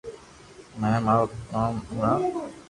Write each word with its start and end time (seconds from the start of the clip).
مني 0.79 0.99
مارو 1.05 1.25
نوم 1.51 1.75
ھڻاو 1.87 2.17